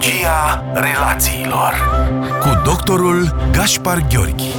Psihologia 0.00 0.64
relațiilor 0.74 1.72
cu 2.40 2.60
doctorul 2.64 3.48
Gaspar 3.52 4.06
Gheorghi. 4.08 4.50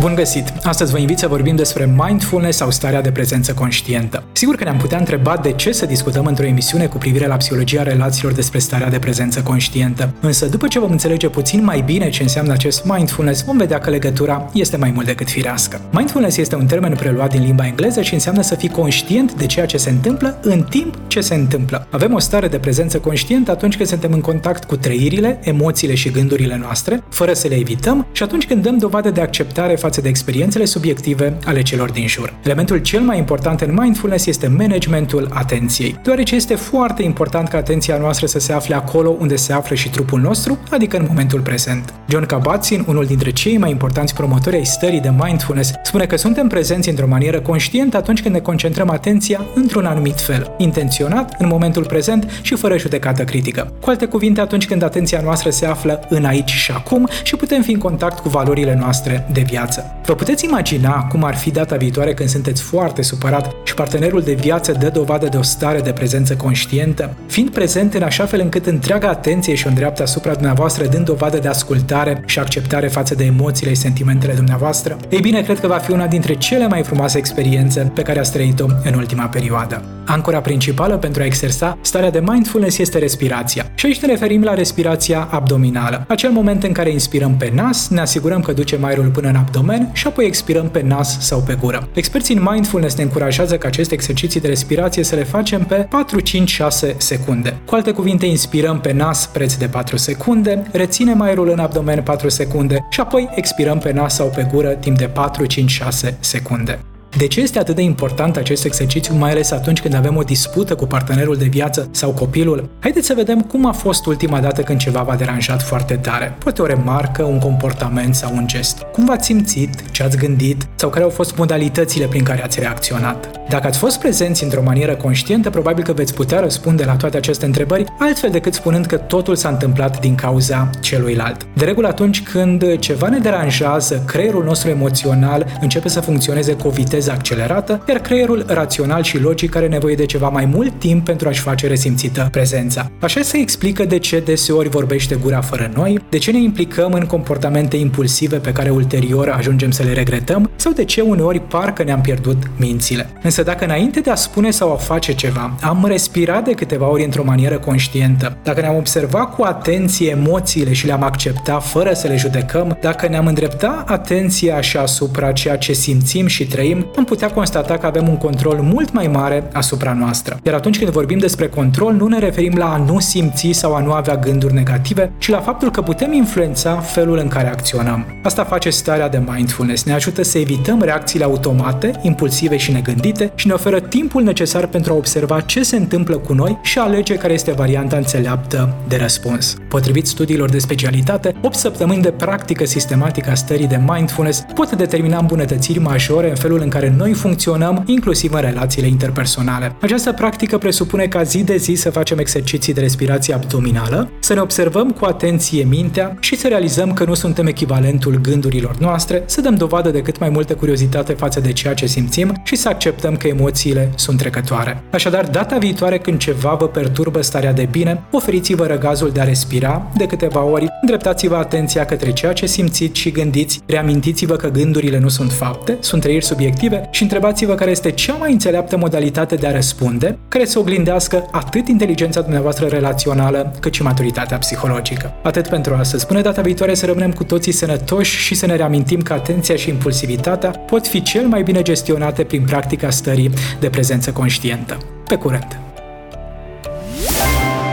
Bun 0.00 0.14
găsit! 0.14 0.52
Astăzi 0.62 0.92
vă 0.92 0.98
invit 0.98 1.18
să 1.18 1.26
vorbim 1.28 1.56
despre 1.56 1.94
mindfulness 1.96 2.56
sau 2.56 2.70
starea 2.70 3.00
de 3.00 3.10
prezență 3.10 3.52
conștientă. 3.52 4.22
Sigur 4.32 4.54
că 4.54 4.64
ne-am 4.64 4.76
putea 4.76 4.98
întreba 4.98 5.36
de 5.42 5.52
ce 5.52 5.72
să 5.72 5.86
discutăm 5.86 6.26
într-o 6.26 6.46
emisiune 6.46 6.86
cu 6.86 6.98
privire 6.98 7.26
la 7.26 7.36
psihologia 7.36 7.82
relațiilor 7.82 8.32
despre 8.32 8.58
starea 8.58 8.90
de 8.90 8.98
prezență 8.98 9.40
conștientă. 9.42 10.14
Însă, 10.20 10.46
după 10.46 10.66
ce 10.66 10.78
vom 10.78 10.90
înțelege 10.90 11.28
puțin 11.28 11.64
mai 11.64 11.80
bine 11.80 12.08
ce 12.10 12.22
înseamnă 12.22 12.52
acest 12.52 12.84
mindfulness, 12.84 13.44
vom 13.44 13.56
vedea 13.56 13.78
că 13.78 13.90
legătura 13.90 14.50
este 14.52 14.76
mai 14.76 14.90
mult 14.90 15.06
decât 15.06 15.30
firească. 15.30 15.80
Mindfulness 15.90 16.36
este 16.36 16.56
un 16.56 16.66
termen 16.66 16.94
preluat 16.94 17.30
din 17.30 17.42
limba 17.42 17.66
engleză 17.66 18.02
și 18.02 18.14
înseamnă 18.14 18.42
să 18.42 18.54
fii 18.54 18.68
conștient 18.68 19.34
de 19.34 19.46
ceea 19.46 19.66
ce 19.66 19.76
se 19.76 19.90
întâmplă 19.90 20.38
în 20.42 20.62
timp 20.62 20.94
ce 21.06 21.20
se 21.20 21.34
întâmplă. 21.34 21.86
Avem 21.90 22.14
o 22.14 22.18
stare 22.18 22.48
de 22.48 22.58
prezență 22.58 22.98
conștientă 22.98 23.50
atunci 23.50 23.76
când 23.76 23.88
suntem 23.88 24.12
în 24.12 24.20
contact 24.20 24.64
cu 24.64 24.76
trăirile, 24.76 25.40
emoțiile 25.42 25.94
și 25.94 26.10
gândurile 26.10 26.56
noastre, 26.56 27.02
fără 27.10 27.32
să 27.32 27.48
le 27.48 27.54
evităm 27.54 28.06
și 28.12 28.22
atunci 28.22 28.46
când 28.46 28.62
dăm 28.62 28.78
dovadă 28.78 29.10
de 29.10 29.20
acceptare 29.20 29.74
față 29.74 29.88
de 29.98 30.08
experiențele 30.08 30.64
subiective 30.64 31.36
ale 31.44 31.62
celor 31.62 31.90
din 31.90 32.06
jur. 32.06 32.34
Elementul 32.42 32.78
cel 32.78 33.00
mai 33.00 33.18
important 33.18 33.60
în 33.60 33.76
mindfulness 33.80 34.26
este 34.26 34.46
managementul 34.46 35.28
atenției, 35.32 35.98
deoarece 36.02 36.34
este 36.34 36.54
foarte 36.54 37.02
important 37.02 37.48
ca 37.48 37.58
atenția 37.58 37.96
noastră 37.96 38.26
să 38.26 38.38
se 38.38 38.52
afle 38.52 38.74
acolo 38.74 39.16
unde 39.18 39.36
se 39.36 39.52
află 39.52 39.74
și 39.74 39.90
trupul 39.90 40.20
nostru, 40.20 40.58
adică 40.70 40.96
în 40.96 41.04
momentul 41.08 41.40
prezent. 41.40 41.94
John 42.08 42.24
Kabat-Zinn, 42.24 42.84
unul 42.88 43.04
dintre 43.04 43.30
cei 43.30 43.58
mai 43.58 43.70
importanți 43.70 44.14
promotori 44.14 44.56
ai 44.56 44.64
stării 44.64 45.00
de 45.00 45.12
mindfulness, 45.18 45.72
spune 45.82 46.06
că 46.06 46.16
suntem 46.16 46.48
prezenți 46.48 46.88
într-o 46.88 47.06
manieră 47.06 47.40
conștientă 47.40 47.96
atunci 47.96 48.22
când 48.22 48.34
ne 48.34 48.40
concentrăm 48.40 48.90
atenția 48.90 49.40
într-un 49.54 49.84
anumit 49.84 50.20
fel, 50.20 50.54
intenționat, 50.58 51.34
în 51.38 51.46
momentul 51.46 51.84
prezent 51.86 52.30
și 52.42 52.54
fără 52.54 52.78
judecată 52.78 53.24
critică. 53.24 53.72
Cu 53.80 53.90
alte 53.90 54.06
cuvinte, 54.06 54.40
atunci 54.40 54.66
când 54.66 54.82
atenția 54.82 55.20
noastră 55.20 55.50
se 55.50 55.66
află 55.66 56.00
în 56.08 56.24
aici 56.24 56.50
și 56.50 56.72
acum 56.72 57.08
și 57.22 57.36
putem 57.36 57.62
fi 57.62 57.72
în 57.72 57.78
contact 57.78 58.18
cu 58.18 58.28
valorile 58.28 58.76
noastre 58.80 59.28
de 59.32 59.40
viață. 59.40 59.79
Vă 60.04 60.14
puteți 60.14 60.44
imagina 60.44 61.02
cum 61.02 61.24
ar 61.24 61.36
fi 61.36 61.50
data 61.50 61.76
viitoare 61.76 62.14
când 62.14 62.28
sunteți 62.28 62.62
foarte 62.62 63.02
supărat 63.02 63.54
și 63.64 63.74
partenerul 63.74 64.22
de 64.22 64.32
viață 64.32 64.72
dă 64.72 64.88
dovadă 64.88 65.26
de 65.28 65.36
o 65.36 65.42
stare 65.42 65.80
de 65.80 65.92
prezență 65.92 66.36
conștientă, 66.36 67.14
fiind 67.26 67.50
prezent 67.50 67.94
în 67.94 68.02
așa 68.02 68.24
fel 68.24 68.40
încât 68.40 68.66
întreaga 68.66 69.08
atenție 69.08 69.54
și 69.54 69.66
o 69.66 69.68
îndreaptă 69.68 70.02
asupra 70.02 70.32
dumneavoastră, 70.32 70.86
dând 70.86 71.04
dovadă 71.04 71.38
de 71.38 71.48
ascultare 71.48 72.22
și 72.26 72.38
acceptare 72.38 72.88
față 72.88 73.14
de 73.14 73.24
emoțiile 73.24 73.72
și 73.72 73.80
sentimentele 73.80 74.32
dumneavoastră? 74.32 74.96
Ei 75.08 75.20
bine, 75.20 75.42
cred 75.42 75.60
că 75.60 75.66
va 75.66 75.78
fi 75.78 75.90
una 75.90 76.06
dintre 76.06 76.34
cele 76.34 76.66
mai 76.66 76.82
frumoase 76.82 77.18
experiențe 77.18 77.92
pe 77.94 78.02
care 78.02 78.18
ați 78.18 78.32
trăit-o 78.32 78.66
în 78.84 78.94
ultima 78.94 79.24
perioadă. 79.24 79.82
Ancora 80.06 80.40
principală 80.40 80.96
pentru 80.96 81.22
a 81.22 81.24
exersa 81.24 81.78
starea 81.80 82.10
de 82.10 82.22
mindfulness 82.24 82.78
este 82.78 82.98
respirația. 82.98 83.66
Și 83.74 83.86
aici 83.86 84.00
ne 84.00 84.08
referim 84.08 84.42
la 84.42 84.54
respirația 84.54 85.28
abdominală. 85.30 86.04
Acel 86.08 86.30
moment 86.30 86.62
în 86.62 86.72
care 86.72 86.90
inspirăm 86.90 87.36
pe 87.36 87.50
nas, 87.54 87.88
ne 87.88 88.00
asigurăm 88.00 88.40
că 88.40 88.52
ducem 88.52 88.84
aerul 88.84 89.08
până 89.08 89.28
în 89.28 89.36
abdomen 89.36 89.69
și 89.92 90.06
apoi 90.06 90.26
expirăm 90.26 90.68
pe 90.68 90.82
nas 90.82 91.20
sau 91.20 91.40
pe 91.40 91.56
gură. 91.60 91.88
Experții 91.94 92.34
în 92.34 92.46
mindfulness 92.50 92.96
ne 92.96 93.02
încurajează 93.02 93.58
ca 93.58 93.68
aceste 93.68 93.94
exerciții 93.94 94.40
de 94.40 94.48
respirație 94.48 95.02
să 95.02 95.14
le 95.14 95.24
facem 95.24 95.64
pe 95.64 95.74
4, 95.74 96.20
5, 96.20 96.50
6 96.50 96.94
secunde. 96.98 97.56
Cu 97.66 97.74
alte 97.74 97.92
cuvinte, 97.92 98.26
inspirăm 98.26 98.80
pe 98.80 98.92
nas 98.92 99.26
preț 99.26 99.54
de 99.54 99.66
4 99.66 99.96
secunde, 99.96 100.62
reținem 100.72 101.20
aerul 101.20 101.48
în 101.50 101.58
abdomen 101.58 102.02
4 102.02 102.28
secunde 102.28 102.86
și 102.90 103.00
apoi 103.00 103.28
expirăm 103.34 103.78
pe 103.78 103.92
nas 103.92 104.14
sau 104.14 104.26
pe 104.34 104.48
gură 104.52 104.68
timp 104.68 104.98
de 104.98 105.06
4, 105.06 105.46
5, 105.46 105.70
6 105.70 106.16
secunde. 106.20 106.78
De 107.18 107.26
ce 107.26 107.40
este 107.40 107.58
atât 107.58 107.74
de 107.74 107.82
important 107.82 108.36
acest 108.36 108.64
exercițiu, 108.64 109.14
mai 109.14 109.30
ales 109.30 109.50
atunci 109.50 109.80
când 109.80 109.94
avem 109.94 110.16
o 110.16 110.22
dispută 110.22 110.74
cu 110.74 110.86
partenerul 110.86 111.36
de 111.36 111.44
viață 111.44 111.88
sau 111.90 112.10
copilul? 112.10 112.68
Haideți 112.78 113.06
să 113.06 113.14
vedem 113.16 113.40
cum 113.40 113.66
a 113.66 113.72
fost 113.72 114.06
ultima 114.06 114.40
dată 114.40 114.62
când 114.62 114.78
ceva 114.78 115.02
v-a 115.02 115.14
deranjat 115.14 115.62
foarte 115.62 115.94
tare. 115.94 116.36
Poate 116.38 116.62
o 116.62 116.66
remarcă, 116.66 117.22
un 117.22 117.38
comportament 117.38 118.14
sau 118.14 118.34
un 118.34 118.46
gest. 118.46 118.78
Cum 118.92 119.04
v-ați 119.04 119.26
simțit, 119.26 119.90
ce 119.90 120.02
ați 120.02 120.16
gândit 120.16 120.66
sau 120.74 120.90
care 120.90 121.04
au 121.04 121.10
fost 121.10 121.36
modalitățile 121.36 122.06
prin 122.06 122.22
care 122.22 122.44
ați 122.44 122.60
reacționat? 122.60 123.30
Dacă 123.48 123.66
ați 123.66 123.78
fost 123.78 123.98
prezenți 123.98 124.44
într-o 124.44 124.62
manieră 124.62 124.94
conștientă, 124.94 125.50
probabil 125.50 125.84
că 125.84 125.92
veți 125.92 126.14
putea 126.14 126.40
răspunde 126.40 126.84
la 126.84 126.96
toate 126.96 127.16
aceste 127.16 127.44
întrebări, 127.44 127.84
altfel 127.98 128.30
decât 128.30 128.54
spunând 128.54 128.86
că 128.86 128.96
totul 128.96 129.36
s-a 129.36 129.48
întâmplat 129.48 130.00
din 130.00 130.14
cauza 130.14 130.70
celuilalt. 130.80 131.46
De 131.54 131.64
regulă, 131.64 131.88
atunci 131.88 132.22
când 132.22 132.78
ceva 132.78 133.08
ne 133.08 133.18
deranjează, 133.18 134.02
creierul 134.06 134.44
nostru 134.44 134.68
emoțional 134.68 135.46
începe 135.60 135.88
să 135.88 136.00
funcționeze 136.00 136.52
cu 136.52 136.66
o 136.66 136.70
viteză 136.70 136.98
accelerată, 137.08 137.82
iar 137.88 137.98
creierul 137.98 138.44
rațional 138.48 139.02
și 139.02 139.20
logic 139.20 139.56
are 139.56 139.68
nevoie 139.68 139.94
de 139.94 140.06
ceva 140.06 140.28
mai 140.28 140.44
mult 140.44 140.78
timp 140.78 141.04
pentru 141.04 141.28
a-și 141.28 141.40
face 141.40 141.66
resimțită 141.66 142.28
prezența. 142.30 142.90
Așa 143.00 143.22
se 143.22 143.38
explică 143.38 143.84
de 143.84 143.98
ce 143.98 144.20
deseori 144.20 144.68
vorbește 144.68 145.14
gura 145.14 145.40
fără 145.40 145.70
noi, 145.74 146.00
de 146.08 146.18
ce 146.18 146.30
ne 146.30 146.42
implicăm 146.42 146.92
în 146.92 147.04
comportamente 147.04 147.76
impulsive 147.76 148.36
pe 148.36 148.52
care 148.52 148.70
ulterior 148.70 149.28
ajungem 149.28 149.70
să 149.70 149.82
le 149.82 149.92
regretăm 149.92 150.50
sau 150.56 150.72
de 150.72 150.84
ce 150.84 151.00
uneori 151.00 151.40
parcă 151.40 151.82
ne-am 151.82 152.00
pierdut 152.00 152.36
mințile. 152.56 153.10
Însă 153.22 153.40
Însă 153.40 153.52
dacă 153.52 153.64
înainte 153.64 154.00
de 154.00 154.10
a 154.10 154.14
spune 154.14 154.50
sau 154.50 154.72
a 154.72 154.76
face 154.76 155.14
ceva, 155.14 155.54
am 155.60 155.84
respirat 155.86 156.44
de 156.44 156.52
câteva 156.52 156.90
ori 156.90 157.04
într-o 157.04 157.24
manieră 157.24 157.58
conștientă, 157.58 158.36
dacă 158.42 158.60
ne-am 158.60 158.76
observat 158.76 159.34
cu 159.34 159.42
atenție 159.42 160.10
emoțiile 160.10 160.72
și 160.72 160.86
le-am 160.86 161.02
acceptat 161.02 161.66
fără 161.66 161.92
să 161.92 162.08
le 162.08 162.16
judecăm, 162.16 162.78
dacă 162.80 163.08
ne-am 163.08 163.26
îndreptat 163.26 163.90
atenția 163.90 164.60
și 164.60 164.76
asupra 164.76 165.32
ceea 165.32 165.56
ce 165.56 165.72
simțim 165.72 166.26
și 166.26 166.46
trăim, 166.46 166.89
am 166.96 167.04
putea 167.04 167.30
constata 167.30 167.78
că 167.78 167.86
avem 167.86 168.08
un 168.08 168.16
control 168.16 168.58
mult 168.62 168.92
mai 168.92 169.06
mare 169.06 169.48
asupra 169.52 169.92
noastră. 169.92 170.38
Iar 170.42 170.54
atunci 170.54 170.78
când 170.78 170.90
vorbim 170.90 171.18
despre 171.18 171.48
control, 171.48 171.94
nu 171.94 172.06
ne 172.06 172.18
referim 172.18 172.54
la 172.56 172.72
a 172.72 172.76
nu 172.76 172.98
simți 172.98 173.50
sau 173.52 173.74
a 173.74 173.80
nu 173.80 173.92
avea 173.92 174.16
gânduri 174.16 174.54
negative, 174.54 175.12
ci 175.18 175.28
la 175.28 175.38
faptul 175.38 175.70
că 175.70 175.80
putem 175.82 176.12
influența 176.12 176.76
felul 176.76 177.18
în 177.18 177.28
care 177.28 177.48
acționăm. 177.48 178.06
Asta 178.22 178.44
face 178.44 178.70
starea 178.70 179.08
de 179.08 179.22
mindfulness, 179.32 179.84
ne 179.84 179.92
ajută 179.92 180.22
să 180.22 180.38
evităm 180.38 180.82
reacțiile 180.82 181.24
automate, 181.24 181.92
impulsive 182.02 182.56
și 182.56 182.72
negândite 182.72 183.32
și 183.34 183.46
ne 183.46 183.52
oferă 183.52 183.80
timpul 183.80 184.22
necesar 184.22 184.66
pentru 184.66 184.92
a 184.92 184.96
observa 184.96 185.40
ce 185.40 185.62
se 185.62 185.76
întâmplă 185.76 186.16
cu 186.16 186.32
noi 186.32 186.58
și 186.62 186.78
a 186.78 186.82
alege 186.82 187.14
care 187.14 187.32
este 187.32 187.52
varianta 187.52 187.96
înțeleaptă 187.96 188.74
de 188.88 188.96
răspuns. 188.96 189.56
Potrivit 189.68 190.06
studiilor 190.06 190.50
de 190.50 190.58
specialitate, 190.58 191.34
8 191.42 191.54
săptămâni 191.54 192.02
de 192.02 192.10
practică 192.10 192.64
sistematică 192.64 193.30
a 193.30 193.34
stării 193.34 193.66
de 193.66 193.80
mindfulness 193.86 194.44
pot 194.54 194.72
determina 194.72 195.18
îmbunătățiri 195.18 195.78
majore 195.78 196.28
în 196.28 196.34
felul 196.36 196.60
în 196.60 196.68
care 196.68 196.79
noi 196.88 197.12
funcționăm, 197.12 197.82
inclusiv 197.86 198.32
în 198.32 198.40
relațiile 198.40 198.88
interpersonale. 198.88 199.76
Această 199.80 200.12
practică 200.12 200.58
presupune 200.58 201.06
ca 201.06 201.22
zi 201.22 201.44
de 201.44 201.56
zi 201.56 201.74
să 201.74 201.90
facem 201.90 202.18
exerciții 202.18 202.74
de 202.74 202.80
respirație 202.80 203.34
abdominală, 203.34 204.10
să 204.20 204.34
ne 204.34 204.40
observăm 204.40 204.90
cu 204.90 205.04
atenție 205.04 205.64
mintea 205.64 206.16
și 206.20 206.36
să 206.36 206.48
realizăm 206.48 206.92
că 206.92 207.04
nu 207.04 207.14
suntem 207.14 207.46
echivalentul 207.46 208.20
gândurilor 208.22 208.76
noastre, 208.78 209.22
să 209.26 209.40
dăm 209.40 209.54
dovadă 209.54 209.90
de 209.90 210.02
cât 210.02 210.18
mai 210.18 210.28
multă 210.28 210.54
curiozitate 210.54 211.12
față 211.12 211.40
de 211.40 211.52
ceea 211.52 211.74
ce 211.74 211.86
simțim 211.86 212.40
și 212.44 212.56
să 212.56 212.68
acceptăm 212.68 213.16
că 213.16 213.26
emoțiile 213.26 213.90
sunt 213.94 214.18
trecătoare. 214.18 214.82
Așadar, 214.90 215.26
data 215.26 215.58
viitoare 215.58 215.98
când 215.98 216.18
ceva 216.18 216.54
vă 216.54 216.68
perturbă 216.68 217.20
starea 217.20 217.52
de 217.52 217.68
bine, 217.70 218.02
oferiți-vă 218.10 218.66
răgazul 218.66 219.10
de 219.10 219.20
a 219.20 219.24
respira 219.24 219.90
de 219.96 220.06
câteva 220.06 220.42
ori, 220.42 220.66
îndreptați-vă 220.80 221.36
atenția 221.36 221.84
către 221.84 222.12
ceea 222.12 222.32
ce 222.32 222.46
simțiți 222.46 223.00
și 223.00 223.10
gândiți, 223.10 223.60
reamintiți-vă 223.66 224.36
că 224.36 224.48
gândurile 224.48 224.98
nu 224.98 225.08
sunt 225.08 225.32
fapte, 225.32 225.76
sunt 225.80 226.02
trăiri 226.02 226.24
subiective 226.24 226.69
și 226.90 227.02
întrebați-vă 227.02 227.54
care 227.54 227.70
este 227.70 227.90
cea 227.90 228.14
mai 228.14 228.32
înțeleaptă 228.32 228.76
modalitate 228.76 229.34
de 229.34 229.46
a 229.46 229.52
răspunde, 229.52 230.18
care 230.28 230.44
să 230.44 230.58
oglindească 230.58 231.28
atât 231.30 231.68
inteligența 231.68 232.20
dumneavoastră 232.20 232.66
relațională, 232.66 233.52
cât 233.60 233.74
și 233.74 233.82
maturitatea 233.82 234.38
psihologică. 234.38 235.12
Atât 235.22 235.48
pentru 235.48 235.74
astăzi. 235.74 236.06
Până 236.06 236.20
data 236.20 236.42
viitoare 236.42 236.74
să 236.74 236.86
rămânem 236.86 237.12
cu 237.12 237.24
toții 237.24 237.52
sănătoși 237.52 238.18
și 238.18 238.34
să 238.34 238.46
ne 238.46 238.56
reamintim 238.56 239.00
că 239.00 239.12
atenția 239.12 239.56
și 239.56 239.68
impulsivitatea 239.68 240.50
pot 240.50 240.86
fi 240.86 241.02
cel 241.02 241.26
mai 241.26 241.42
bine 241.42 241.62
gestionate 241.62 242.22
prin 242.22 242.44
practica 242.44 242.90
stării 242.90 243.08
stării 243.10 243.30
de 243.60 243.68
prezență 243.70 244.12
conștientă. 244.12 244.78
Pe 245.06 245.14
curent! 245.14 245.58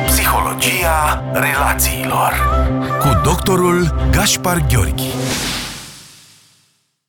Psihologia 0.06 1.24
relațiilor 1.33 2.33
cu 3.00 3.22
doctorul 3.24 4.07
Gaspar 4.12 4.66
Gheorghi 4.69 5.12